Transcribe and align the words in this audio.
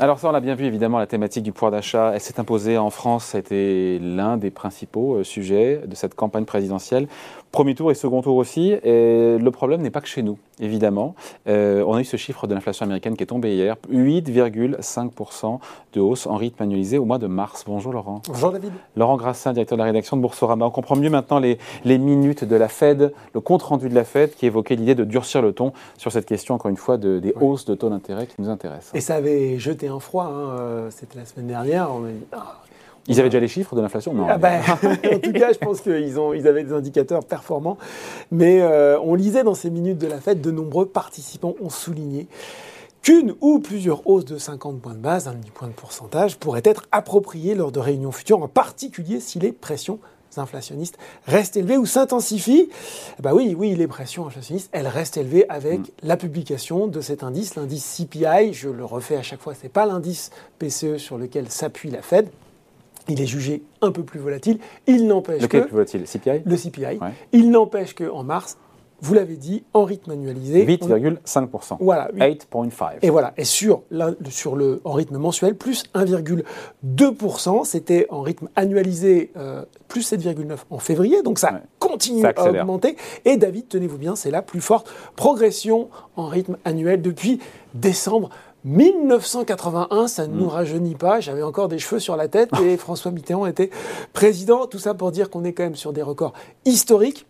Alors 0.00 0.18
ça, 0.18 0.28
on 0.28 0.32
l'a 0.32 0.40
bien 0.40 0.56
vu, 0.56 0.64
évidemment, 0.64 0.98
la 0.98 1.06
thématique 1.06 1.44
du 1.44 1.52
pouvoir 1.52 1.70
d'achat, 1.70 2.10
elle 2.14 2.20
s'est 2.20 2.40
imposée 2.40 2.78
en 2.78 2.90
France, 2.90 3.26
ça 3.26 3.38
a 3.38 3.40
été 3.40 4.00
l'un 4.00 4.36
des 4.36 4.50
principaux 4.50 5.16
euh, 5.16 5.24
sujets 5.24 5.82
de 5.86 5.94
cette 5.94 6.16
campagne 6.16 6.44
présidentielle. 6.44 7.06
Premier 7.54 7.76
tour 7.76 7.92
et 7.92 7.94
second 7.94 8.20
tour 8.20 8.34
aussi. 8.34 8.72
Et 8.82 9.38
le 9.38 9.50
problème 9.52 9.80
n'est 9.80 9.90
pas 9.90 10.00
que 10.00 10.08
chez 10.08 10.24
nous, 10.24 10.38
évidemment. 10.58 11.14
Euh, 11.46 11.84
on 11.86 11.94
a 11.94 12.00
eu 12.00 12.04
ce 12.04 12.16
chiffre 12.16 12.48
de 12.48 12.54
l'inflation 12.54 12.82
américaine 12.82 13.16
qui 13.16 13.22
est 13.22 13.26
tombé 13.26 13.54
hier, 13.54 13.76
8,5% 13.92 15.60
de 15.92 16.00
hausse 16.00 16.26
en 16.26 16.34
rythme 16.34 16.64
annualisé 16.64 16.98
au 16.98 17.04
mois 17.04 17.18
de 17.18 17.28
mars. 17.28 17.62
Bonjour 17.64 17.92
Laurent. 17.92 18.22
Bonjour 18.26 18.50
David. 18.50 18.72
Laurent 18.96 19.16
Grassin, 19.16 19.52
directeur 19.52 19.78
de 19.78 19.82
la 19.82 19.86
rédaction 19.86 20.16
de 20.16 20.22
Boursorama. 20.22 20.66
On 20.66 20.70
comprend 20.72 20.96
mieux 20.96 21.10
maintenant 21.10 21.38
les, 21.38 21.58
les 21.84 21.98
minutes 21.98 22.42
de 22.42 22.56
la 22.56 22.66
Fed, 22.66 23.12
le 23.34 23.40
compte-rendu 23.40 23.88
de 23.88 23.94
la 23.94 24.02
Fed 24.02 24.34
qui 24.34 24.46
évoquait 24.46 24.74
l'idée 24.74 24.96
de 24.96 25.04
durcir 25.04 25.40
le 25.40 25.52
ton 25.52 25.72
sur 25.96 26.10
cette 26.10 26.26
question, 26.26 26.56
encore 26.56 26.72
une 26.72 26.76
fois, 26.76 26.96
de, 26.96 27.20
des 27.20 27.34
hausses 27.40 27.66
de 27.66 27.76
taux 27.76 27.88
d'intérêt 27.88 28.26
qui 28.26 28.34
nous 28.40 28.48
intéressent. 28.48 28.90
Et 28.94 29.00
ça 29.00 29.14
avait 29.14 29.60
jeté 29.60 29.83
un 29.88 30.00
froid, 30.00 30.24
hein, 30.24 30.58
euh, 30.58 30.90
c'était 30.90 31.18
la 31.18 31.24
semaine 31.24 31.46
dernière. 31.46 31.90
On 31.92 32.04
a 32.04 32.08
dit, 32.08 32.24
ah, 32.32 32.60
Ils 33.06 33.20
avaient 33.20 33.28
déjà 33.28 33.40
les 33.40 33.48
chiffres 33.48 33.74
de 33.76 33.80
l'inflation 33.80 34.14
Non. 34.14 34.26
Ah 34.28 34.38
ben, 34.38 34.60
en 34.72 35.18
tout 35.18 35.32
cas, 35.32 35.52
je 35.52 35.58
pense 35.58 35.80
qu'ils 35.80 36.16
ils 36.36 36.48
avaient 36.48 36.64
des 36.64 36.72
indicateurs 36.72 37.24
performants. 37.24 37.78
Mais 38.30 38.60
euh, 38.60 38.98
on 39.00 39.14
lisait 39.14 39.44
dans 39.44 39.54
ces 39.54 39.70
minutes 39.70 39.98
de 39.98 40.06
la 40.06 40.18
fête, 40.18 40.40
de 40.40 40.50
nombreux 40.50 40.86
participants 40.86 41.54
ont 41.60 41.70
souligné 41.70 42.28
qu'une 43.02 43.34
ou 43.42 43.58
plusieurs 43.58 44.06
hausses 44.08 44.24
de 44.24 44.38
50 44.38 44.80
points 44.80 44.94
de 44.94 44.98
base, 44.98 45.28
un 45.28 45.34
demi-point 45.34 45.68
de 45.68 45.74
pourcentage, 45.74 46.38
pourraient 46.38 46.62
être 46.64 46.86
appropriées 46.90 47.54
lors 47.54 47.70
de 47.70 47.78
réunions 47.78 48.12
futures, 48.12 48.42
en 48.42 48.48
particulier 48.48 49.20
si 49.20 49.38
les 49.38 49.52
pressions 49.52 49.98
inflationnistes 50.38 50.98
restent 51.26 51.56
élevées 51.56 51.76
ou 51.76 51.86
s'intensifient. 51.86 52.68
Bah 53.20 53.32
oui, 53.34 53.54
oui, 53.58 53.74
les 53.74 53.86
pressions 53.86 54.26
inflationnistes, 54.26 54.68
elles 54.72 54.88
restent 54.88 55.16
élevées 55.16 55.46
avec 55.48 55.80
Mm. 55.80 55.84
la 56.02 56.16
publication 56.16 56.86
de 56.86 57.00
cet 57.00 57.22
indice, 57.22 57.54
l'indice 57.56 57.84
CPI. 57.96 58.52
Je 58.52 58.68
le 58.68 58.84
refais 58.84 59.16
à 59.16 59.22
chaque 59.22 59.40
fois, 59.40 59.54
c'est 59.60 59.68
pas 59.68 59.86
l'indice 59.86 60.30
PCE 60.58 60.98
sur 60.98 61.18
lequel 61.18 61.50
s'appuie 61.50 61.90
la 61.90 62.02
Fed. 62.02 62.28
Il 63.08 63.20
est 63.20 63.26
jugé 63.26 63.62
un 63.82 63.92
peu 63.92 64.02
plus 64.02 64.18
volatile. 64.18 64.58
Il 64.86 65.06
n'empêche 65.06 65.42
Lequel 65.42 65.60
est 65.60 65.62
que 65.64 65.68
plus 65.68 65.74
volatile 65.74 66.04
CPI 66.04 66.40
le 66.46 66.56
CPI. 66.56 66.98
Ouais. 66.98 67.12
Il 67.32 67.50
n'empêche 67.50 67.94
qu'en 67.94 68.22
mars, 68.24 68.56
vous 69.04 69.14
l'avez 69.14 69.36
dit, 69.36 69.64
en 69.74 69.84
rythme 69.84 70.12
annualisé. 70.12 70.62
on- 70.62 70.66
8,5%. 70.66 71.76
Voilà. 71.80 72.08
8,5. 72.14 72.98
Et 73.02 73.10
voilà. 73.10 73.34
Et 73.36 73.44
sur, 73.44 73.82
la- 73.90 74.12
sur 74.30 74.56
le, 74.56 74.80
en 74.84 74.92
rythme 74.92 75.18
mensuel, 75.18 75.54
plus 75.56 75.84
1,2%. 75.94 77.64
C'était 77.64 78.06
en 78.10 78.22
rythme 78.22 78.48
annualisé, 78.56 79.30
euh, 79.36 79.64
plus 79.88 80.02
7,9% 80.02 80.56
en 80.70 80.78
février. 80.78 81.22
Donc 81.22 81.38
ça 81.38 81.52
Ouais. 81.52 81.60
continue 81.78 82.22
Ça 82.22 82.32
à 82.36 82.48
augmenter. 82.50 82.96
Et 83.24 83.36
David, 83.36 83.68
tenez-vous 83.68 83.98
bien, 83.98 84.16
c'est 84.16 84.30
la 84.30 84.42
plus 84.42 84.60
forte 84.60 84.90
progression 85.16 85.88
en 86.16 86.26
rythme 86.26 86.56
annuel 86.64 87.02
depuis 87.02 87.40
décembre 87.74 88.30
1981, 88.64 90.06
ça 90.08 90.26
ne 90.26 90.32
Mm. 90.34 90.38
nous 90.38 90.48
rajeunit 90.48 90.94
pas. 90.94 91.20
J'avais 91.20 91.42
encore 91.42 91.68
des 91.68 91.78
cheveux 91.78 91.98
sur 92.00 92.16
la 92.16 92.28
tête 92.28 92.48
et 92.64 92.76
François 92.78 93.10
Mitterrand 93.10 93.44
était 93.46 93.68
président. 94.14 94.66
Tout 94.66 94.78
ça 94.78 94.94
pour 94.94 95.12
dire 95.12 95.28
qu'on 95.28 95.44
est 95.44 95.52
quand 95.52 95.64
même 95.64 95.74
sur 95.74 95.92
des 95.92 96.00
records 96.02 96.32
historiques. 96.64 97.26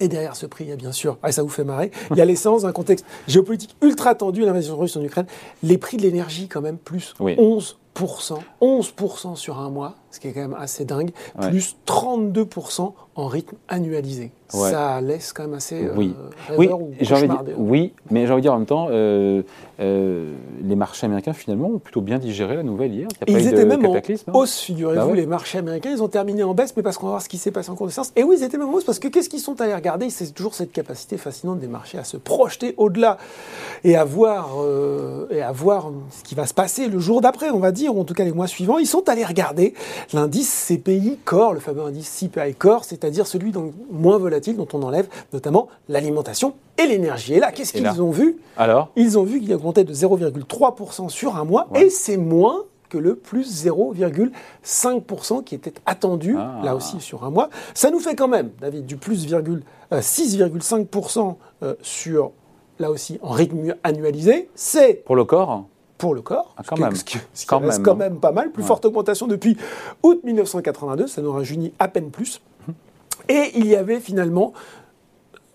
Et 0.00 0.08
derrière 0.08 0.36
ce 0.36 0.46
prix, 0.46 0.64
il 0.64 0.70
y 0.70 0.72
a 0.72 0.76
bien 0.76 0.92
sûr, 0.92 1.18
ah, 1.22 1.32
ça 1.32 1.42
vous 1.42 1.48
fait 1.48 1.64
marrer, 1.64 1.90
il 2.12 2.16
y 2.16 2.20
a 2.20 2.24
l'essence, 2.24 2.64
un 2.64 2.72
contexte 2.72 3.04
géopolitique 3.26 3.76
ultra 3.82 4.14
tendu, 4.14 4.42
l'invasion 4.42 4.76
russe 4.76 4.96
en 4.96 5.02
Ukraine, 5.02 5.26
les 5.62 5.76
prix 5.78 5.96
de 5.96 6.02
l'énergie 6.02 6.46
quand 6.48 6.60
même 6.60 6.78
plus 6.78 7.14
Oui. 7.18 7.34
11%, 7.36 8.38
11% 8.60 9.34
sur 9.36 9.58
un 9.58 9.70
mois, 9.70 9.96
ce 10.12 10.20
qui 10.20 10.28
est 10.28 10.32
quand 10.32 10.40
même 10.40 10.54
assez 10.58 10.84
dingue, 10.84 11.10
Ouais. 11.40 11.50
plus 11.50 11.76
32% 11.86 12.92
en 13.16 13.26
rythme 13.26 13.56
annualisé. 13.68 14.30
Ouais. 14.54 14.70
Ça 14.70 15.00
laisse 15.02 15.32
quand 15.34 15.42
même 15.42 15.54
assez 15.54 15.84
euh, 15.84 15.92
Oui. 15.94 16.14
rêveur 16.48 16.58
Oui, 16.58 16.86
ou 16.86 16.88
dire, 17.74 17.90
mais 18.10 18.26
j'ai 18.26 18.32
envie 18.32 18.40
de 18.40 18.42
dire 18.42 18.54
en 18.54 18.58
même 18.58 18.66
temps, 18.66 18.88
euh, 18.90 19.42
euh, 19.78 20.32
les 20.62 20.74
marchés 20.74 21.04
américains 21.04 21.34
finalement 21.34 21.68
ont 21.68 21.78
plutôt 21.78 22.00
bien 22.00 22.18
digéré 22.18 22.56
la 22.56 22.62
nouvelle 22.62 22.94
hier. 22.94 23.08
Il 23.26 23.36
a 23.36 23.38
Ils 23.38 23.44
eu 23.44 23.48
étaient 23.48 23.64
de 23.64 23.68
même 23.68 23.84
en 23.84 23.94
hein. 23.94 24.00
hausse, 24.32 24.58
figurez-vous, 24.60 25.00
Bah 25.00 25.06
ouais. 25.06 25.16
les 25.16 25.26
marchés 25.26 25.58
américains. 25.58 25.90
Ils 25.90 26.02
ont 26.02 26.08
terminé 26.08 26.42
en 26.44 26.54
baisse, 26.54 26.74
mais 26.76 26.82
parce 26.82 26.96
qu'on 26.96 27.06
va 27.06 27.12
voir 27.12 27.22
ce 27.22 27.28
qui 27.28 27.36
s'est 27.36 27.50
passé 27.50 27.68
en 27.70 27.74
cours 27.74 27.86
de 27.86 27.92
séance. 27.92 28.10
Et 28.16 28.24
oui, 28.24 28.36
ils 28.38 28.44
étaient 28.44 28.56
même 28.56 28.68
en 28.68 28.72
hausse, 28.72 28.84
parce 28.84 28.98
que 28.98 29.08
qu'est-ce 29.08 29.28
qu'ils 29.28 29.40
sont 29.40 29.60
allés 29.60 29.74
regarder? 29.74 30.08
C'est 30.08 30.32
toujours 30.32 30.54
cette 30.54 30.72
capacité 30.72 31.18
fascinante 31.18 31.60
des 31.60 31.68
marchés 31.68 31.98
à 31.98 32.04
se 32.04 32.16
projeter 32.16 32.74
au-delà 32.78 33.18
et 33.84 33.96
à 33.96 34.04
voir, 34.04 34.54
euh, 34.62 35.26
et 35.30 35.42
à 35.42 35.52
voir 35.52 35.92
ce 36.10 36.22
qui 36.24 36.34
va 36.34 36.46
se 36.46 36.54
passer 36.54 36.88
le 36.88 36.98
jour 36.98 37.20
d'après, 37.20 37.50
on 37.50 37.58
va 37.58 37.70
dire, 37.70 37.94
ou 37.94 38.00
en 38.00 38.04
tout 38.04 38.14
cas 38.14 38.24
les 38.24 38.32
mois 38.32 38.46
suivants. 38.46 38.78
Ils 38.78 38.86
sont 38.86 39.08
allés 39.10 39.24
regarder 39.24 39.74
l'indice 40.14 40.66
CPI 40.68 41.18
Core, 41.24 41.52
le 41.52 41.60
fameux 41.60 41.82
indice 41.82 42.08
CPI 42.18 42.54
Core, 42.54 42.84
c'est-à-dire 42.84 43.26
celui 43.26 43.52
dont, 43.52 43.72
moins 43.90 44.18
dont 44.40 44.68
on 44.72 44.82
enlève 44.82 45.08
notamment 45.32 45.68
l'alimentation 45.88 46.54
et 46.78 46.86
l'énergie. 46.86 47.34
Et 47.34 47.40
là, 47.40 47.52
qu'est-ce 47.52 47.72
qu'ils 47.72 48.02
ont 48.02 48.10
vu? 48.10 48.38
Alors, 48.56 48.90
ils 48.96 49.18
ont 49.18 49.24
vu 49.24 49.40
qu'il 49.40 49.52
augmentait 49.54 49.84
de 49.84 49.92
0,3% 49.92 51.08
sur 51.08 51.36
un 51.36 51.44
mois, 51.44 51.68
Ouais. 51.72 51.86
et 51.86 51.90
c'est 51.90 52.16
moins 52.16 52.64
que 52.88 52.96
le 52.98 53.16
plus 53.16 53.44
0,5% 54.62 55.42
qui 55.42 55.54
était 55.54 55.74
attendu, 55.86 56.36
Ah. 56.38 56.60
là 56.64 56.74
aussi 56.74 57.00
sur 57.00 57.24
un 57.24 57.30
mois. 57.30 57.50
Ça 57.74 57.90
nous 57.90 57.98
fait 58.00 58.14
quand 58.14 58.28
même, 58.28 58.50
David, 58.60 58.86
du 58.86 58.96
plus 58.96 59.24
virgule- 59.26 59.62
euh, 59.92 60.00
6,5% 60.00 61.36
euh, 61.62 61.74
sur, 61.82 62.32
là 62.78 62.90
aussi, 62.90 63.18
en 63.22 63.30
rythme 63.30 63.74
annualisé. 63.84 64.48
C'est 64.54 65.02
pour 65.04 65.16
le 65.16 65.24
corps, 65.24 65.66
pour 65.98 66.14
le 66.14 66.22
corps. 66.22 66.54
Ah, 66.56 66.62
quand 66.66 66.76
ce 66.76 66.80
même. 66.82 66.94
Ce 66.94 67.04
qui, 67.04 67.18
ce 67.34 67.40
qui 67.42 67.46
Quand 67.46 67.58
reste 67.58 67.78
même, 67.78 67.82
quand 67.84 67.92
hein. 67.92 67.96
même 67.96 68.20
pas 68.20 68.32
mal. 68.32 68.52
Plus 68.52 68.62
Ouais. 68.62 68.66
forte 68.68 68.84
augmentation 68.84 69.26
depuis 69.26 69.56
août 70.02 70.20
1982. 70.24 71.06
Ça 71.08 71.20
nous 71.22 71.32
rajeunit 71.32 71.72
à 71.78 71.88
peine 71.88 72.10
plus. 72.10 72.40
Et 73.28 73.52
il 73.54 73.66
y 73.66 73.76
avait 73.76 74.00
finalement 74.00 74.52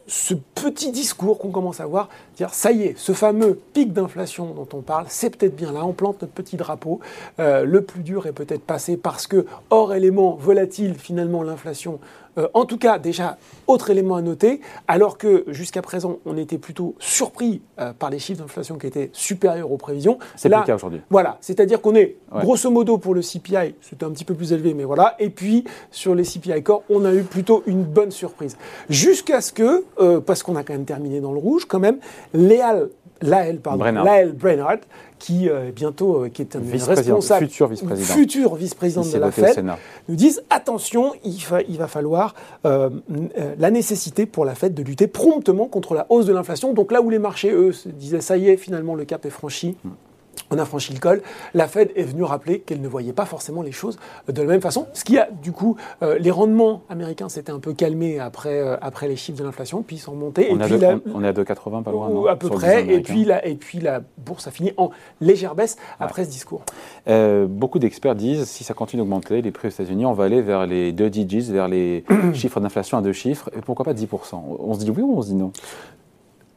ce 0.07 0.33
petit 0.71 0.91
discours 0.91 1.37
qu'on 1.39 1.49
commence 1.49 1.79
à 1.81 1.85
voir, 1.85 2.07
dire 2.37 2.53
ça 2.53 2.71
y 2.71 2.83
est, 2.83 2.97
ce 2.97 3.11
fameux 3.11 3.59
pic 3.73 3.91
d'inflation 3.91 4.45
dont 4.53 4.67
on 4.73 4.81
parle, 4.81 5.05
c'est 5.09 5.29
peut-être 5.35 5.55
bien 5.55 5.71
là, 5.71 5.85
on 5.85 5.91
plante 5.93 6.21
notre 6.21 6.33
petit 6.33 6.55
drapeau, 6.57 6.99
Euh, 7.39 7.65
le 7.65 7.81
plus 7.81 8.01
dur 8.03 8.25
est 8.27 8.31
peut-être 8.33 8.63
passé 8.63 8.95
parce 8.97 9.27
que, 9.27 9.45
hors 9.69 9.93
élément 9.93 10.35
volatile, 10.39 10.95
finalement 10.95 11.43
l'inflation, 11.43 11.99
euh, 12.39 12.47
en 12.55 12.65
tout 12.65 12.79
cas 12.79 12.97
déjà, 12.97 13.37
autre 13.67 13.91
élément 13.91 14.15
à 14.15 14.21
noter, 14.23 14.59
alors 14.87 15.17
que 15.19 15.43
jusqu'à 15.49 15.81
présent 15.83 16.17
on 16.25 16.35
était 16.37 16.57
plutôt 16.57 16.95
surpris 16.97 17.61
euh, 17.79 17.93
par 17.93 18.09
les 18.09 18.17
chiffres 18.17 18.41
d'inflation 18.41 18.77
qui 18.79 18.87
étaient 18.87 19.11
supérieurs 19.13 19.71
aux 19.71 19.77
prévisions. 19.77 20.17
c'est 20.35 20.49
le 20.49 20.55
cas 20.65 20.75
aujourd'hui. 20.75 21.01
voilà, 21.11 21.37
c'est-à-dire 21.41 21.79
qu'on 21.81 21.93
est, 21.95 22.15
Ouais. 22.33 22.41
grosso 22.41 22.71
modo, 22.71 22.97
pour 22.97 23.13
le 23.13 23.21
CPI, 23.21 23.75
c'était 23.81 24.05
un 24.05 24.09
petit 24.11 24.25
peu 24.25 24.33
plus 24.33 24.51
élevé, 24.53 24.73
mais 24.73 24.85
voilà. 24.85 25.15
Et 25.19 25.29
puis, 25.29 25.65
sur 25.91 26.15
les 26.15 26.23
CPI 26.23 26.63
Core, 26.63 26.81
on 26.89 27.05
a 27.05 27.13
eu 27.13 27.21
plutôt 27.21 27.61
une 27.67 27.83
bonne 27.83 28.09
surprise. 28.09 28.57
Jusqu'à 28.89 29.39
ce 29.39 29.51
que, 29.53 29.85
euh, 29.99 30.19
parce 30.19 30.41
qu'on 30.41 30.52
a 30.55 30.63
quand 30.63 30.73
même 30.73 30.85
terminé 30.85 31.19
dans 31.21 31.31
le 31.33 31.39
rouge, 31.39 31.65
quand 31.65 31.79
même, 31.79 31.97
Léal, 32.33 32.89
Lael, 33.21 33.59
pardon, 33.59 33.79
Brennard. 33.79 34.03
Lael 34.05 34.33
Brennard, 34.33 34.77
qui 35.19 35.47
euh, 35.47 35.71
bientôt, 35.73 36.25
euh, 36.25 36.29
qui 36.29 36.41
est 36.41 36.55
un 36.55 36.59
Vice-président, 36.59 37.15
responsable, 37.15 37.45
futur 37.47 37.67
vice-président. 37.69 38.13
futur 38.13 38.55
vice-président 38.55 39.01
de 39.03 39.17
la 39.17 39.31
Fed, 39.31 39.65
nous 40.09 40.15
disent 40.15 40.43
attention, 40.49 41.13
il, 41.23 41.39
fa- 41.39 41.61
il 41.61 41.77
va 41.77 41.87
falloir 41.87 42.35
euh, 42.65 42.89
euh, 43.37 43.55
la 43.57 43.71
nécessité 43.71 44.25
pour 44.25 44.43
la 44.43 44.55
Fed 44.55 44.73
de 44.73 44.83
lutter 44.83 45.07
promptement 45.07 45.67
contre 45.67 45.93
la 45.93 46.05
hausse 46.09 46.25
de 46.25 46.33
l'inflation. 46.33 46.73
Donc 46.73 46.91
là 46.91 47.01
où 47.01 47.09
les 47.09 47.19
marchés, 47.19 47.51
eux, 47.51 47.71
se 47.71 47.87
disaient 47.87 48.19
ça 48.21 48.35
y 48.35 48.49
est, 48.49 48.57
finalement 48.57 48.95
le 48.95 49.05
cap 49.05 49.25
est 49.25 49.29
franchi. 49.29 49.77
On 50.51 50.57
a 50.59 50.65
franchi 50.65 50.93
le 50.93 50.99
col. 50.99 51.21
La 51.53 51.67
Fed 51.67 51.91
est 51.95 52.03
venue 52.03 52.23
rappeler 52.23 52.59
qu'elle 52.59 52.81
ne 52.81 52.87
voyait 52.87 53.13
pas 53.13 53.25
forcément 53.25 53.61
les 53.61 53.71
choses 53.71 53.97
de 54.27 54.41
la 54.41 54.47
même 54.47 54.61
façon. 54.61 54.87
Ce 54.93 55.03
qui 55.03 55.17
a, 55.17 55.29
du 55.31 55.51
coup, 55.51 55.77
euh, 56.01 56.17
les 56.19 56.31
rendements 56.31 56.81
américains 56.89 57.29
s'étaient 57.29 57.51
un 57.51 57.59
peu 57.59 57.73
calmés 57.73 58.19
après, 58.19 58.59
euh, 58.59 58.75
après 58.81 59.07
les 59.07 59.15
chiffres 59.15 59.39
de 59.39 59.43
l'inflation, 59.43 59.81
puis 59.83 59.95
ils 59.95 59.99
sont 59.99 60.11
remontés. 60.11 60.47
On, 60.51 60.57
et 60.57 60.59
est 60.59 60.63
à 60.63 60.65
puis 60.67 60.75
deux- 60.75 60.81
la- 60.81 60.93
on- 60.95 61.01
on 61.15 61.23
est 61.23 61.27
à 61.27 61.33
2,80 61.33 61.81
pas 61.83 61.91
loin, 61.91 62.07
ou 62.09 62.13
non 62.13 62.25
à 62.27 62.35
peu 62.35 62.49
près. 62.49 62.83
Et 62.93 63.01
puis, 63.01 63.25
la, 63.25 63.45
et 63.47 63.55
puis 63.55 63.79
la 63.79 64.01
bourse 64.17 64.47
a 64.47 64.51
fini 64.51 64.73
en 64.77 64.91
légère 65.21 65.55
baisse 65.55 65.77
après 65.99 66.25
ce 66.25 66.29
discours. 66.29 66.63
Euh, 67.07 67.47
beaucoup 67.47 67.79
d'experts 67.79 68.15
disent 68.15 68.45
si 68.45 68.63
ça 68.63 68.73
continue 68.73 69.01
d'augmenter, 69.01 69.41
les 69.41 69.51
prix 69.51 69.67
aux 69.67 69.71
États-Unis, 69.71 70.05
on 70.05 70.13
va 70.13 70.25
aller 70.25 70.41
vers 70.41 70.65
les 70.67 70.91
deux 70.91 71.09
digits, 71.09 71.51
vers 71.51 71.67
les 71.67 72.03
chiffres 72.33 72.59
d'inflation 72.59 72.97
à 72.97 73.01
deux 73.01 73.13
chiffres, 73.13 73.49
et 73.57 73.61
pourquoi 73.61 73.85
pas 73.85 73.93
10% 73.93 74.41
On 74.59 74.73
se 74.73 74.79
dit 74.79 74.91
oui 74.91 75.01
ou 75.01 75.17
on 75.17 75.21
se 75.21 75.27
dit 75.27 75.35
non? 75.35 75.51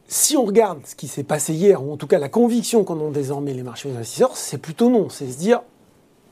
Si 0.07 0.37
on 0.37 0.45
regarde 0.45 0.79
ce 0.85 0.95
qui 0.95 1.07
s'est 1.07 1.23
passé 1.23 1.53
hier, 1.53 1.83
ou 1.83 1.91
en 1.91 1.97
tout 1.97 2.07
cas 2.07 2.19
la 2.19 2.29
conviction 2.29 2.83
qu'en 2.83 2.97
ont 2.99 3.11
désormais 3.11 3.53
les 3.53 3.63
marchés 3.63 3.89
investisseurs, 3.91 4.35
c'est 4.37 4.57
plutôt 4.57 4.89
non. 4.89 5.09
C'est 5.09 5.27
se 5.27 5.37
dire, 5.37 5.61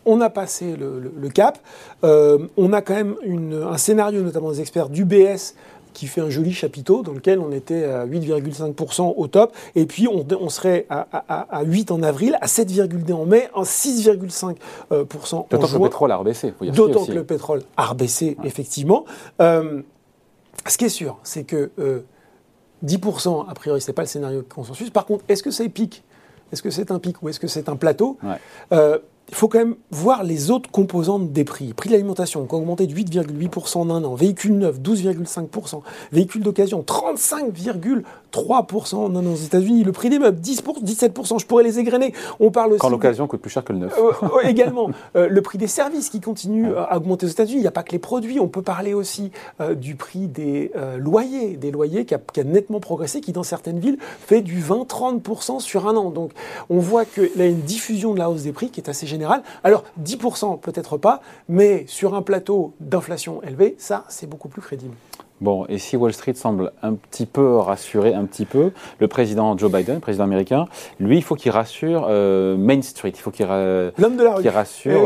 on 0.05 0.21
a 0.21 0.29
passé 0.29 0.75
le, 0.77 0.99
le- 0.99 1.11
le 1.17 1.29
cap, 1.29 1.59
euh, 2.03 2.47
on 2.57 2.71
a 2.73 2.81
quand 2.81 2.93
même 2.95 3.15
une- 3.23 3.65
un 3.69 3.77
scénario, 3.77 4.21
notamment 4.21 4.51
des 4.51 4.61
experts 4.61 4.89
d'UBS, 4.89 5.55
qui 5.93 6.07
fait 6.07 6.19
un 6.21 6.29
joli 6.29 6.51
chapiteau 6.53 7.03
dans 7.03 7.13
lequel 7.13 7.39
on 7.39 7.51
était 7.53 7.85
à 7.85 8.05
8,5% 8.05 9.13
au 9.15 9.27
top, 9.27 9.53
et 9.75 9.85
puis 9.85 10.07
on, 10.09 10.25
on 10.41 10.49
serait 10.49 10.85
à, 10.89 11.07
à- 11.11 11.57
à 11.57 11.63
8 11.63 11.89
en 11.91 12.03
avril, 12.03 12.37
à 12.41 12.47
7,2 12.47 13.13
en 13.13 13.25
mai, 13.25 13.47
en 13.53 13.63
6,5% 13.63 14.55
euh, 14.91 15.05
en 15.31 15.47
D'autant 15.51 15.67
que 15.67 15.71
le 15.73 15.79
pétrole 15.89 16.11
a 16.11 16.17
rebaissé. 16.17 16.53
D'autant 16.77 17.05
que 17.05 17.11
le 17.15 17.23
pétrole 17.23 17.61
a 17.77 17.85
rebaissé, 17.85 18.37
effectivement. 18.43 19.05
Euh, 19.41 19.81
ce 20.67 20.77
qui 20.77 20.85
est 20.85 20.89
sûr, 20.89 21.17
c'est 21.23 21.43
que 21.45 21.71
euh, 21.79 22.01
10%, 22.85 23.49
a 23.49 23.53
priori, 23.53 23.81
ce 23.81 23.87
n'est 23.87 23.93
pas 23.93 24.03
le 24.03 24.07
scénario 24.07 24.41
de 24.41 24.47
consensus. 24.47 24.89
Par 24.89 25.05
contre, 25.05 25.23
est-ce 25.27 25.43
que 25.43 25.51
c'est 25.51 25.69
pic? 25.69 26.03
Est-ce 26.51 26.61
que 26.61 26.69
c'est 26.69 26.91
un 26.91 26.99
pic 26.99 27.21
ou 27.21 27.29
est-ce 27.29 27.39
que 27.39 27.47
c'est 27.47 27.69
un 27.69 27.75
plateau? 27.75 28.17
Ouais. 28.23 28.35
Euh, 28.71 28.99
il 29.29 29.35
faut 29.35 29.47
quand 29.47 29.57
même 29.57 29.75
voir 29.91 30.23
les 30.23 30.51
autres 30.51 30.69
composantes 30.69 31.31
des 31.31 31.43
prix. 31.43 31.73
Prix 31.73 31.89
de 31.89 31.95
l'alimentation 31.95 32.45
qui 32.45 32.53
a 32.53 32.57
augmenté 32.57 32.85
de 32.85 32.93
8,8% 32.93 33.77
en 33.77 33.89
un 33.89 34.03
an, 34.03 34.13
véhicule 34.13 34.57
neuf 34.57 34.79
12,5%, 34.79 35.81
véhicule 36.11 36.43
d'occasion 36.43 36.83
35,3% 36.87 38.95
en 38.95 39.15
un 39.15 39.25
an 39.25 39.31
aux 39.31 39.35
États-Unis, 39.35 39.83
le 39.83 39.91
prix 39.91 40.09
des 40.09 40.19
meubles 40.19 40.39
10 40.39 40.61
17%, 40.61 41.39
je 41.39 41.45
pourrais 41.45 41.63
les 41.63 41.79
égrener. 41.79 42.13
On 42.39 42.51
parle 42.51 42.73
aussi 42.73 42.79
Quand 42.79 42.89
l'occasion 42.89 43.27
coûte 43.27 43.41
plus 43.41 43.49
cher 43.49 43.63
que 43.63 43.73
le 43.73 43.79
neuf. 43.79 43.97
Euh, 43.97 44.11
euh, 44.23 44.47
également, 44.47 44.89
euh, 45.15 45.27
le 45.27 45.41
prix 45.41 45.57
des 45.57 45.67
services 45.67 46.09
qui 46.09 46.21
continue 46.21 46.75
à 46.75 46.97
augmenter 46.97 47.25
aux 47.25 47.29
États-Unis, 47.29 47.59
il 47.59 47.61
n'y 47.61 47.67
a 47.67 47.71
pas 47.71 47.83
que 47.83 47.91
les 47.91 47.99
produits, 47.99 48.39
on 48.39 48.47
peut 48.47 48.61
parler 48.61 48.93
aussi 48.93 49.31
du 49.75 49.95
prix 49.95 50.27
des 50.27 50.71
loyers, 50.97 51.57
des 51.57 51.71
loyers 51.71 52.05
qui 52.05 52.13
a, 52.13 52.19
qui 52.19 52.41
a, 52.41 52.43
nettement 52.43 52.79
progressé, 52.79 53.21
qui 53.21 53.31
dans 53.31 53.43
certaines 53.43 53.79
villes 53.79 53.97
fait 53.99 54.41
du 54.41 54.61
20-30% 54.61 55.59
sur 55.59 55.87
un 55.87 55.95
an. 55.95 56.11
Donc 56.11 56.31
on 56.69 56.77
voit 56.77 57.05
qu'il 57.05 57.31
y 57.35 57.41
a 57.41 57.45
une 57.45 57.61
diffusion 57.61 58.13
de 58.13 58.19
la 58.19 58.29
hausse 58.29 58.43
des 58.43 58.51
prix 58.51 58.69
qui 58.69 58.79
est 58.79 58.89
assez 58.89 59.07
générale 59.07 59.14
alors 59.63 59.83
10% 60.01 60.59
peut-être 60.59 60.97
pas, 60.97 61.21
mais 61.47 61.85
sur 61.87 62.15
un 62.15 62.21
plateau 62.21 62.73
d'inflation 62.79 63.41
élevée, 63.43 63.75
ça 63.77 64.05
c'est 64.09 64.27
beaucoup 64.27 64.49
plus 64.49 64.61
crédible. 64.61 64.95
Bon, 65.41 65.65
et 65.67 65.79
si 65.79 65.97
Wall 65.97 66.13
Street 66.13 66.33
semble 66.33 66.71
un 66.81 66.93
petit 66.93 67.25
peu 67.25 67.57
rassuré, 67.57 68.13
un 68.13 68.23
petit 68.23 68.45
peu, 68.45 68.71
le 68.99 69.07
président 69.09 69.57
Joe 69.57 69.69
Biden, 69.69 69.99
président 69.99 70.23
américain, 70.23 70.67
lui, 70.97 71.17
il 71.17 71.23
faut 71.23 71.35
qu'il 71.35 71.51
rassure 71.51 72.07
euh, 72.09 72.55
Main 72.55 72.81
Street, 72.81 73.11
il 73.13 73.19
faut 73.19 73.31
qu'il 73.31 73.45
rassure 73.45 73.91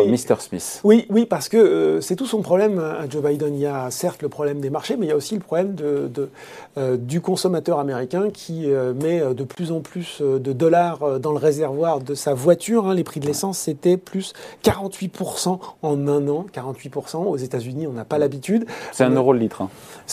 eh 0.06 0.08
Mr. 0.08 0.36
Smith. 0.38 0.82
Oui, 0.84 1.08
oui, 1.10 1.26
parce 1.26 1.50
que 1.50 1.58
euh, 1.58 2.02
c'est 2.02 2.16
tout 2.16 2.28
son 2.28 2.44
problème 2.44 2.78
à 2.78 3.10
Joe 3.10 3.24
Biden. 3.24 3.56
Il 3.56 3.62
y 3.62 3.66
a 3.66 3.90
certes 3.90 4.22
le 4.22 4.30
problème 4.30 4.60
des 4.60 4.70
marchés, 4.70 4.98
mais 4.98 5.08
il 5.08 5.10
y 5.10 5.12
a 5.12 5.16
aussi 5.16 5.34
le 5.34 5.42
problème 5.42 5.74
de, 5.74 6.30
euh, 6.78 6.96
du 6.96 7.22
consommateur 7.22 7.80
américain 7.80 8.30
qui 8.32 8.68
met 9.02 9.22
de 9.34 9.44
plus 9.44 9.72
en 9.72 9.80
plus 9.80 10.22
de 10.22 10.54
dollars 10.54 11.20
dans 11.20 11.32
le 11.32 11.38
réservoir 11.38 12.02
de 12.02 12.14
sa 12.14 12.36
voiture. 12.36 12.88
Hein. 12.88 12.94
Les 12.94 13.04
prix 13.04 13.20
de 13.20 13.26
l'essence, 13.26 13.58
c'était 13.58 13.98
plus 13.98 14.34
48% 14.64 15.60
en 15.82 16.08
un 16.08 16.28
an. 16.28 16.46
48% 16.54 17.18
aux 17.18 17.38
États-Unis, 17.38 17.88
on 17.88 17.94
n'a 17.94 18.06
pas 18.06 18.20
l'habitude. 18.20 18.68
C'est 18.92 19.04
un 19.04 19.16
euro 19.16 19.34
le 19.34 19.40
litre. 19.40 19.64
Hein. 19.64 19.70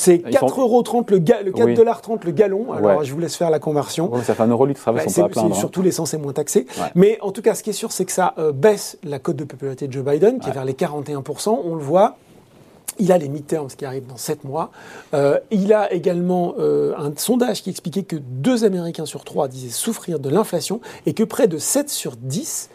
C'est 0.07 0.19
4,30 0.19 0.61
euros 0.61 0.85
le, 1.09 1.19
ga 1.19 1.43
le 1.43 1.51
4,30 1.51 2.25
le 2.25 2.31
gallon. 2.31 2.73
Alors 2.73 3.03
je 3.03 3.13
vous 3.13 3.19
laisse 3.19 3.37
faire 3.37 3.51
la 3.51 3.59
conversion. 3.59 4.13
ça 4.23 4.35
fait 4.35 4.43
un 4.43 4.49
euro 4.49 4.67
litre, 4.67 4.81
ça 4.81 4.93
va, 4.93 5.03
ouais, 5.03 5.09
sont 5.09 5.29
pas 5.29 5.41
hein. 5.41 5.53
Surtout 5.53 5.83
l'essence 5.83 6.15
est 6.15 6.19
moins 6.19 6.33
taxée. 6.33 6.67
Mais 6.95 7.19
en 7.23 7.33
tout 7.33 7.43
cas, 7.43 7.55
ce 7.55 7.63
qui 7.63 7.71
est 7.71 7.75
sûr, 7.75 7.91
c'est 7.91 8.05
que 8.05 8.13
ça 8.13 8.35
euh, 8.39 8.53
baisse 8.53 8.99
la 9.03 9.19
cote 9.19 9.37
de 9.37 9.45
popularité 9.45 9.89
de 9.89 9.93
Joe 9.93 10.05
Biden, 10.05 10.39
qui 10.39 10.49
est 10.49 10.53
vers 10.53 10.65
les 10.65 10.75
41%. 10.75 11.59
On 11.65 11.75
le 11.75 11.83
voit. 11.83 12.17
Il 12.99 13.13
a 13.13 13.19
les 13.19 13.29
midterms 13.29 13.67
qui 13.67 13.85
arrivent 13.85 14.07
dans 14.07 14.17
7 14.17 14.45
mois. 14.45 14.71
Euh, 15.13 15.39
il 15.51 15.73
a 15.75 15.93
également 15.93 16.55
euh, 16.59 16.95
un 16.97 17.13
sondage 17.17 17.63
qui 17.63 17.69
expliquait 17.69 18.05
que 18.05 18.17
2 18.17 18.65
Américains 18.65 19.05
sur 19.05 19.25
3 19.25 19.49
disaient 19.49 19.69
souffrir 19.71 20.19
de 20.19 20.31
l'inflation 20.31 20.81
et 21.05 21.13
que 21.13 21.25
près 21.25 21.47
de 21.47 21.59
7 21.59 21.91
sur 21.91 22.17
10 22.17 22.71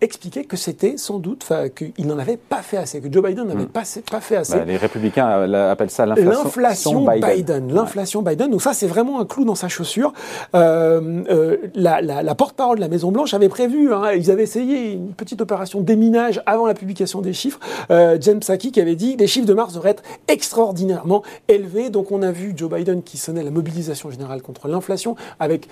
expliquait 0.00 0.44
que 0.44 0.56
c'était 0.56 0.96
sans 0.96 1.18
doute, 1.18 1.46
qu'il 1.74 2.06
n'en 2.06 2.18
avait 2.18 2.36
pas 2.36 2.62
fait 2.62 2.76
assez, 2.76 3.00
que 3.00 3.12
Joe 3.12 3.22
Biden 3.22 3.46
n'avait 3.46 3.64
hmm. 3.64 3.68
pas, 3.68 3.82
pas, 4.10 4.20
fait 4.20 4.36
assez. 4.36 4.56
Bah, 4.56 4.64
les 4.64 4.76
républicains 4.76 5.28
appellent 5.70 5.90
ça 5.90 6.06
l'inflation 6.06 7.06
Biden. 7.06 7.72
L'inflation 7.72 8.22
Biden. 8.22 8.50
Donc 8.50 8.62
ça, 8.62 8.72
c'est 8.72 8.86
vraiment 8.86 9.20
un 9.20 9.24
clou 9.24 9.44
dans 9.44 9.54
sa 9.54 9.68
chaussure. 9.68 10.12
Euh, 10.54 11.22
euh, 11.30 11.56
la, 11.74 12.34
porte-parole 12.34 12.76
de 12.76 12.80
la 12.80 12.88
Maison-Blanche 12.88 13.34
avait 13.34 13.48
prévu, 13.48 13.92
hein, 13.92 14.12
ils 14.12 14.30
avaient 14.30 14.44
essayé 14.44 14.92
une 14.92 15.12
petite 15.12 15.40
opération 15.40 15.80
déminage 15.80 16.42
avant 16.46 16.66
la 16.66 16.74
publication 16.74 17.20
des 17.20 17.32
chiffres. 17.32 17.60
Euh, 17.90 18.16
James 18.20 18.40
Psaki 18.40 18.72
qui 18.72 18.80
avait 18.80 18.96
dit 18.96 19.16
que 19.16 19.20
les 19.20 19.26
chiffres 19.26 19.46
de 19.46 19.54
mars 19.54 19.74
devraient 19.74 19.90
être 19.90 20.02
extraordinairement 20.28 21.22
élevés. 21.48 21.90
Donc 21.90 22.10
on 22.12 22.22
a 22.22 22.32
vu 22.32 22.52
Joe 22.56 22.70
Biden 22.70 23.02
qui 23.02 23.18
sonnait 23.18 23.42
la 23.42 23.50
mobilisation 23.50 24.10
générale 24.10 24.42
contre 24.42 24.68
l'inflation, 24.68 25.16
avec 25.38 25.68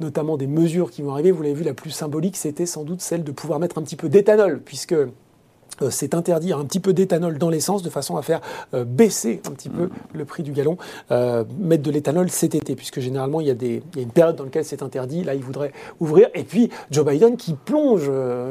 notamment 0.00 0.36
des 0.36 0.46
mesures 0.46 0.90
qui 0.90 1.02
vont 1.02 1.12
arriver. 1.12 1.30
Vous 1.30 1.42
l'avez 1.42 1.54
vu, 1.54 1.64
la 1.64 1.74
plus 1.74 1.90
symbolique, 1.90 2.36
c'était 2.36 2.66
sans 2.66 2.84
doute 2.84 3.00
celle 3.00 3.24
de 3.24 3.32
pouvoir 3.36 3.60
mettre 3.60 3.78
un 3.78 3.82
petit 3.82 3.96
peu 3.96 4.08
d'éthanol, 4.08 4.60
puisque 4.60 4.94
euh, 5.82 5.90
c'est 5.90 6.14
interdit 6.14 6.52
un 6.52 6.64
petit 6.64 6.80
peu 6.80 6.92
d'éthanol 6.92 7.38
dans 7.38 7.50
l'essence 7.50 7.82
de 7.82 7.90
façon 7.90 8.16
à 8.16 8.22
faire 8.22 8.40
euh, 8.74 8.84
baisser 8.84 9.40
un 9.46 9.50
petit 9.50 9.68
peu 9.68 9.84
mm. 9.84 9.90
le 10.14 10.24
prix 10.24 10.42
du 10.42 10.52
gallon. 10.52 10.78
Euh, 11.10 11.44
mettre 11.58 11.82
de 11.82 11.90
l'éthanol 11.90 12.30
cet 12.30 12.54
été, 12.54 12.74
puisque 12.74 13.00
généralement 13.00 13.40
il 13.40 13.46
y, 13.46 13.50
a 13.50 13.54
des, 13.54 13.82
il 13.92 13.96
y, 13.96 14.00
a 14.00 14.02
une 14.02 14.10
période 14.10 14.36
dans 14.36 14.44
laquelle 14.44 14.64
c'est 14.64 14.82
interdit. 14.82 15.24
Là, 15.24 15.34
il 15.34 15.42
voudrait 15.42 15.72
ouvrir. 16.00 16.28
Et 16.34 16.44
puis 16.44 16.70
Joe 16.90 17.04
Biden 17.04 17.36
qui 17.36 17.54
plonge, 17.54 18.10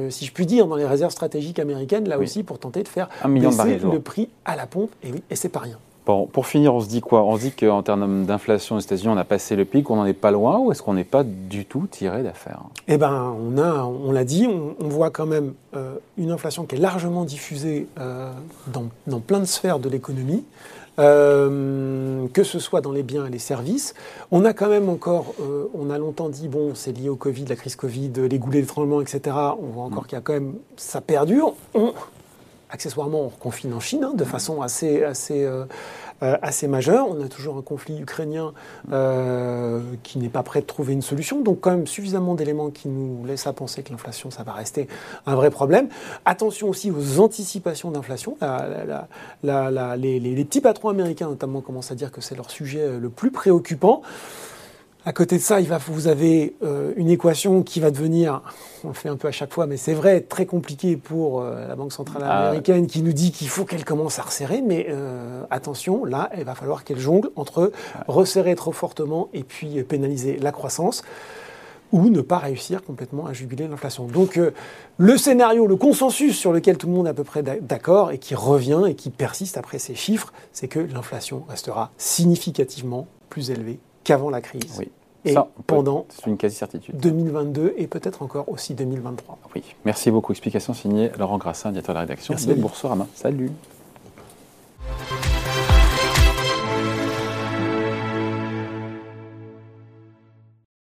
si 0.09 0.25
je 0.25 0.31
puis 0.31 0.45
dire, 0.45 0.67
dans 0.67 0.75
les 0.75 0.85
réserves 0.85 1.11
stratégiques 1.11 1.59
américaines, 1.59 2.07
là 2.07 2.19
aussi 2.19 2.43
pour 2.43 2.59
tenter 2.59 2.83
de 2.83 2.87
faire 2.87 3.09
baisser 3.27 3.79
le 3.79 3.99
prix 3.99 4.29
à 4.45 4.55
la 4.55 4.67
pompe. 4.67 4.91
Et 5.03 5.11
oui, 5.11 5.23
et 5.29 5.35
c'est 5.35 5.49
pas 5.49 5.59
rien. 5.59 5.77
Bon, 6.05 6.27
pour 6.27 6.45
finir, 6.45 6.75
on 6.75 6.81
se 6.81 6.87
dit 6.87 7.01
quoi? 7.01 7.23
On 7.23 7.35
se 7.35 7.41
dit 7.41 7.51
qu'en 7.51 7.81
termes 7.81 8.25
d'inflation 8.25 8.75
aux 8.75 8.79
États-Unis, 8.79 9.11
on 9.11 9.17
a 9.17 9.23
passé 9.23 9.55
le 9.55 9.65
pic, 9.65 9.89
on 9.89 9.95
n'en 9.95 10.05
est 10.05 10.13
pas 10.13 10.29
loin, 10.29 10.59
ou 10.59 10.71
est-ce 10.71 10.83
qu'on 10.83 10.93
n'est 10.93 11.03
pas 11.03 11.23
du 11.23 11.65
tout 11.65 11.87
tiré 11.89 12.21
d'affaire? 12.21 12.61
Eh 12.87 12.97
bien, 12.97 13.11
on 13.11 13.57
a, 13.57 13.83
on 13.83 14.11
l'a 14.11 14.23
dit, 14.23 14.47
on, 14.47 14.87
voit 14.87 15.09
quand 15.09 15.25
même 15.25 15.53
euh, 15.75 15.95
une 16.17 16.29
inflation 16.29 16.65
qui 16.65 16.75
est 16.75 16.79
largement 16.79 17.25
diffusée 17.25 17.87
euh, 17.99 18.31
dans, 18.67 19.19
plein 19.19 19.39
de 19.39 19.45
sphères 19.45 19.79
de 19.79 19.89
l'économie. 19.89 20.43
Euh, 20.97 22.25
que 22.31 22.43
ce 22.43 22.57
soit 22.57 22.79
dans 22.79 22.93
les 22.93 23.03
biens 23.03 23.25
et 23.25 23.29
les 23.29 23.37
services. 23.37 23.95
On 24.31 24.45
a 24.45 24.53
quand 24.53 24.69
même 24.69 24.87
encore, 24.87 25.33
on 25.73 25.89
a 25.89 25.97
longtemps 25.97 26.29
dit, 26.29 26.47
bon, 26.47 26.73
c'est 26.73 26.97
lié 26.97 27.09
au 27.09 27.17
Covid, 27.17 27.43
la 27.49 27.57
crise 27.57 27.75
Covid, 27.75 28.13
les 28.29 28.39
goulets 28.39 28.61
de 28.61 28.65
tremblement, 28.65 29.01
etc. 29.01 29.35
On 29.61 29.73
voit 29.73 29.83
encore 29.83 30.03
mm. 30.03 30.05
qu'il 30.05 30.15
y 30.15 30.19
a 30.19 30.21
quand 30.21 30.31
même, 30.31 30.53
ça 30.77 31.01
perdure. 31.01 31.53
On, 31.73 31.91
accessoirement, 32.75 33.21
on 33.21 33.29
reconfine 33.29 33.73
en 33.73 33.79
Chine 33.79 34.03
hein, 34.03 34.13
de 34.13 34.25
façon 34.25 34.61
assez, 34.61 35.03
assez, 35.03 35.43
euh, 35.43 35.65
euh, 36.21 36.37
assez 36.41 36.67
majeure. 36.67 37.07
On 37.09 37.23
a 37.23 37.29
toujours 37.29 37.57
un 37.57 37.61
conflit 37.61 37.99
ukrainien 38.01 38.53
euh, 38.91 39.81
qui 40.03 40.19
n'est 40.19 40.29
pas 40.29 40.43
prêt 40.43 40.59
de 40.59 40.65
trouver 40.65 40.93
une 40.93 41.01
solution. 41.01 41.41
Donc, 41.41 41.61
quand 41.61 41.71
même, 41.71 41.87
suffisamment 41.87 42.35
d'éléments 42.35 42.69
qui 42.69 42.89
nous 42.89 43.25
laissent 43.25 43.47
à 43.47 43.53
penser 43.53 43.81
que 43.81 43.91
l'inflation, 43.91 44.29
ça 44.29 44.43
va 44.43 44.51
rester 44.51 44.87
un 45.25 45.35
vrai 45.35 45.49
problème. 45.49 45.87
Attention 46.25 46.69
aussi 46.69 46.91
aux 46.91 47.19
anticipations 47.19 47.91
d'inflation. 47.91 48.37
les, 49.43 50.19
les 50.19 50.45
petits 50.45 50.61
patrons 50.61 50.89
américains, 50.89 51.29
notamment, 51.29 51.61
commencent 51.61 51.91
à 51.91 51.95
dire 51.95 52.11
que 52.11 52.21
c'est 52.21 52.35
leur 52.35 52.51
sujet 52.51 52.99
le 52.99 53.09
plus 53.09 53.31
préoccupant. 53.31 54.01
À 55.07 55.13
côté 55.13 55.37
de 55.37 55.41
ça, 55.41 55.61
il 55.61 55.67
va, 55.67 55.77
vous 55.77 56.07
avez 56.07 56.55
euh, 56.63 56.91
une 56.95 57.11
équation 57.11 57.61
qui 57.61 57.79
va 57.79 57.91
devenir, 57.91 58.41
on 58.83 58.87
le 58.87 58.95
fait 58.95 59.07
un 59.07 59.17
peu 59.17 59.27
à 59.27 59.31
chaque 59.31 59.53
fois, 59.53 59.67
mais 59.67 59.77
c'est 59.77 59.93
vrai, 59.93 60.21
très 60.21 60.47
compliqué 60.47 60.97
pour 60.97 61.41
euh, 61.41 61.67
la 61.67 61.75
Banque 61.75 61.93
centrale 61.93 62.23
ah 62.25 62.47
américaine 62.47 62.87
qui 62.87 63.03
nous 63.03 63.13
dit 63.13 63.31
qu'il 63.31 63.47
faut 63.47 63.65
qu'elle 63.65 63.85
commence 63.85 64.17
à 64.17 64.23
resserrer. 64.23 64.63
Mais 64.63 64.87
euh, 64.89 65.43
attention, 65.51 66.05
là, 66.05 66.31
il 66.35 66.43
va 66.43 66.55
falloir 66.55 66.83
qu'elle 66.83 66.97
jongle 66.97 67.29
entre 67.35 67.71
resserrer 68.07 68.55
trop 68.55 68.71
fortement 68.71 69.29
et 69.31 69.43
puis 69.43 69.83
pénaliser 69.83 70.37
la 70.37 70.51
croissance 70.51 71.03
ou 71.91 72.09
ne 72.09 72.21
pas 72.21 72.39
réussir 72.39 72.83
complètement 72.83 73.27
à 73.27 73.33
juguler 73.33 73.67
l'inflation. 73.67 74.07
Donc 74.07 74.39
le 74.97 75.17
scénario, 75.17 75.67
le 75.67 75.75
consensus 75.75 76.35
sur 76.35 76.51
lequel 76.51 76.79
tout 76.79 76.87
le 76.87 76.93
monde 76.93 77.05
est 77.05 77.11
à 77.11 77.13
peu 77.13 77.23
près 77.23 77.43
d'accord 77.43 78.11
et 78.11 78.17
qui 78.17 78.33
revient 78.33 78.85
et 78.87 78.95
qui 78.95 79.11
persiste 79.11 79.55
après 79.55 79.77
ces 79.77 79.93
chiffres, 79.93 80.33
c'est 80.51 80.67
que 80.67 80.79
l'inflation 80.79 81.45
restera 81.47 81.91
significativement 81.95 83.05
plus 83.29 83.51
élevée 83.51 83.79
qu'avant 84.05 84.29
la 84.29 84.39
crise. 84.39 84.77
Oui. 84.79 84.89
Et 85.25 85.35
pendant 85.65 86.05
c'est 86.09 86.27
une 86.27 86.37
quasi-certitude. 86.37 86.97
2022 86.97 87.73
et 87.77 87.87
peut-être 87.87 88.21
encore 88.21 88.47
aussi 88.47 88.75
2023. 88.75 89.39
Oui. 89.55 89.63
Merci 89.83 90.11
beaucoup. 90.11 90.31
Explication 90.31 90.73
signée 90.73 91.11
Laurent 91.17 91.39
Grassin, 91.39 91.71
directeur 91.71 91.95
de 91.95 91.97
la 91.97 92.01
rédaction 92.01 92.33
Merci 92.35 92.47
de 92.47 92.53
Boursorama. 92.53 93.07
Salut. 93.15 93.51